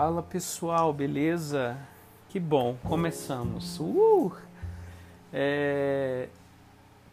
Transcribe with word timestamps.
Fala 0.00 0.22
pessoal, 0.22 0.92
beleza? 0.92 1.76
Que 2.28 2.38
bom, 2.38 2.76
começamos. 2.84 3.80
Uh! 3.80 4.30
É... 5.32 6.28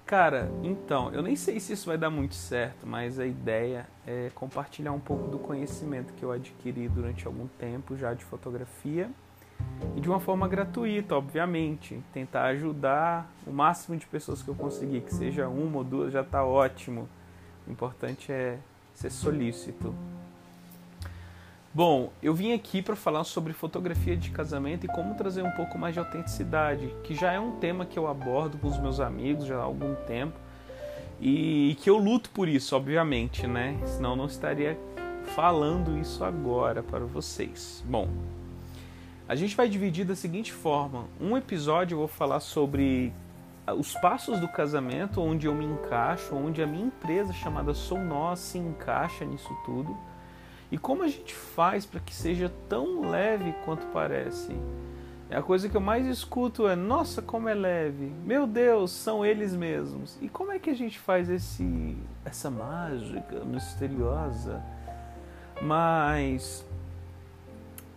Cara, 0.06 0.52
então, 0.62 1.12
eu 1.12 1.24
nem 1.24 1.36
sei 1.36 1.60
se 1.60 1.74
isso 1.74 1.88
vai 1.88 1.98
dar 1.98 2.12
muito 2.12 2.36
certo, 2.36 2.86
mas 2.86 3.18
a 3.18 3.26
ideia 3.26 3.88
é 4.06 4.30
compartilhar 4.36 4.92
um 4.92 5.00
pouco 5.00 5.28
do 5.28 5.40
conhecimento 5.40 6.14
que 6.14 6.22
eu 6.22 6.32
adquiri 6.32 6.88
durante 6.88 7.26
algum 7.26 7.48
tempo 7.58 7.98
já 7.98 8.14
de 8.14 8.24
fotografia 8.24 9.10
e 9.96 10.00
de 10.00 10.08
uma 10.08 10.20
forma 10.20 10.48
gratuita, 10.48 11.16
obviamente. 11.16 12.00
Tentar 12.14 12.44
ajudar 12.50 13.28
o 13.48 13.52
máximo 13.52 13.98
de 13.98 14.06
pessoas 14.06 14.44
que 14.44 14.48
eu 14.48 14.54
conseguir, 14.54 15.02
que 15.02 15.12
seja 15.12 15.48
uma 15.48 15.80
ou 15.80 15.84
duas 15.84 16.14
já 16.14 16.22
está 16.22 16.46
ótimo. 16.46 17.10
O 17.68 17.72
importante 17.72 18.32
é 18.32 18.60
ser 18.94 19.10
solícito. 19.10 19.92
Bom, 21.76 22.10
eu 22.24 22.34
vim 22.34 22.54
aqui 22.54 22.82
para 22.82 22.96
falar 22.96 23.26
sobre 23.26 23.52
fotografia 23.52 24.16
de 24.16 24.30
casamento 24.30 24.86
e 24.86 24.88
como 24.88 25.14
trazer 25.14 25.42
um 25.42 25.52
pouco 25.52 25.78
mais 25.78 25.94
de 25.94 26.00
autenticidade, 26.00 26.88
que 27.04 27.14
já 27.14 27.34
é 27.34 27.40
um 27.40 27.58
tema 27.58 27.86
que 27.86 28.00
eu 28.00 28.08
abordo 28.08 28.58
com 28.58 28.70
os 28.70 28.80
meus 28.80 29.02
amigos 29.02 29.46
já 29.46 29.58
há 29.58 29.64
algum 29.64 29.94
tempo 30.08 30.40
e 31.20 31.76
que 31.82 31.90
eu 31.90 31.98
luto 31.98 32.30
por 32.30 32.48
isso, 32.48 32.78
obviamente, 32.78 33.46
né? 33.46 33.78
Senão 33.84 34.16
não 34.16 34.26
estaria 34.26 34.80
falando 35.36 35.98
isso 35.98 36.24
agora 36.24 36.82
para 36.82 37.04
vocês. 37.04 37.84
Bom, 37.86 38.08
a 39.28 39.36
gente 39.36 39.54
vai 39.54 39.68
dividir 39.68 40.06
da 40.06 40.16
seguinte 40.16 40.54
forma: 40.54 41.04
um 41.20 41.36
episódio 41.36 41.96
eu 41.96 42.00
vou 42.00 42.08
falar 42.08 42.40
sobre 42.40 43.12
os 43.78 43.94
passos 43.96 44.40
do 44.40 44.48
casamento, 44.48 45.20
onde 45.20 45.46
eu 45.46 45.54
me 45.54 45.66
encaixo, 45.66 46.36
onde 46.36 46.64
a 46.64 46.68
minha 46.68 46.86
empresa 46.86 47.34
chamada 47.34 47.74
Sou 47.74 48.00
Nós 48.00 48.40
se 48.40 48.58
encaixa 48.58 49.26
nisso 49.26 49.54
tudo. 49.66 49.94
E 50.76 50.78
como 50.78 51.04
a 51.04 51.08
gente 51.08 51.34
faz 51.34 51.86
para 51.86 52.02
que 52.02 52.14
seja 52.14 52.52
tão 52.68 53.10
leve 53.10 53.56
quanto 53.64 53.88
parece? 53.94 54.54
É 55.30 55.38
a 55.38 55.42
coisa 55.42 55.70
que 55.70 55.78
eu 55.78 55.80
mais 55.80 56.06
escuto 56.06 56.68
é: 56.68 56.76
nossa, 56.76 57.22
como 57.22 57.48
é 57.48 57.54
leve! 57.54 58.12
Meu 58.26 58.46
Deus, 58.46 58.92
são 58.92 59.26
eles 59.26 59.56
mesmos. 59.56 60.18
E 60.22 60.28
como 60.28 60.52
é 60.52 60.60
que 60.60 60.70
a 60.70 60.74
gente 60.74 61.00
faz 61.00 61.30
esse 61.30 61.98
essa 62.26 62.52
mágica 62.52 63.46
misteriosa? 63.46 64.62
Mas 65.62 66.66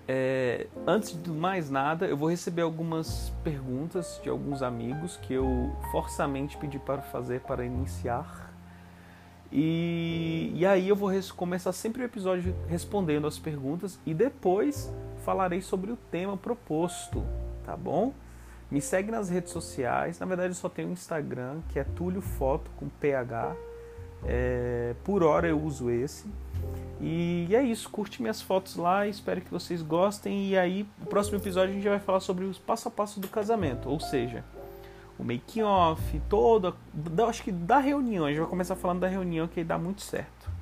é, 0.07 0.69
antes 0.87 1.21
de 1.21 1.31
mais 1.33 1.69
nada, 1.69 2.07
eu 2.07 2.17
vou 2.17 2.31
receber 2.31 2.63
algumas 2.63 3.33
perguntas 3.43 4.21
de 4.23 4.29
alguns 4.29 4.63
amigos 4.63 5.17
que 5.17 5.35
eu 5.35 5.77
forçamente 5.91 6.57
pedi 6.57 6.79
para 6.79 7.03
fazer 7.03 7.41
para 7.41 7.65
iniciar 7.65 8.49
e, 9.51 10.53
e 10.55 10.67
aí 10.67 10.89
eu 10.89 10.97
vou 10.97 11.11
começar 11.35 11.73
sempre 11.73 12.03
o 12.03 12.05
episódio 12.05 12.55
respondendo 12.69 13.27
as 13.27 13.39
perguntas 13.39 13.99
e 14.05 14.13
depois 14.13 14.93
falarei 15.25 15.63
sobre 15.63 15.91
o 15.91 15.97
tema 15.97 16.37
proposto, 16.37 17.25
tá 17.65 17.77
bom? 17.77 18.13
Me 18.71 18.83
segue 18.83 19.11
nas 19.11 19.31
redes 19.31 19.51
sociais, 19.51 20.19
na 20.19 20.27
verdade 20.27 20.51
eu 20.51 20.55
só 20.55 20.69
tenho 20.69 20.89
o 20.89 20.93
Instagram, 20.93 21.61
que 21.71 21.79
é 21.79 21.85
Túlio 21.85 22.21
Foto 22.21 22.71
com 22.77 22.89
PH. 22.89 23.57
É, 24.25 24.95
por 25.05 25.23
hora 25.23 25.49
eu 25.49 25.59
uso 25.59 25.91
esse. 25.91 26.27
E, 27.01 27.47
e 27.49 27.57
é 27.57 27.63
isso, 27.63 27.89
curte 27.89 28.21
minhas 28.21 28.43
fotos 28.43 28.77
lá, 28.77 29.07
espero 29.07 29.41
que 29.41 29.51
vocês 29.51 29.81
gostem. 29.81 30.49
E 30.49 30.59
aí, 30.59 30.87
no 30.99 31.07
próximo 31.07 31.39
episódio 31.39 31.71
a 31.71 31.75
gente 31.75 31.89
vai 31.89 32.01
falar 32.01 32.21
sobre 32.21 32.45
os 32.45 32.59
passo 32.59 32.89
a 32.89 32.91
passo 32.91 33.21
do 33.21 33.29
casamento, 33.29 33.89
ou 33.89 34.01
seja, 34.01 34.45
o 35.19 35.25
making 35.25 35.63
off, 35.63 36.21
toda, 36.29 36.75
acho 37.29 37.43
que 37.43 37.51
da 37.51 37.79
reunião, 37.79 38.25
a 38.25 38.29
gente 38.29 38.41
vai 38.41 38.49
começar 38.49 38.77
falando 38.77 39.01
da 39.01 39.09
reunião 39.09 39.49
que 39.49 39.65
dá 39.65 39.77
muito 39.77 40.01
certo. 40.01 40.58